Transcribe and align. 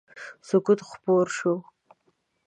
سکوت 0.47 0.79
خپور 0.89 1.25
شو. 1.37 1.53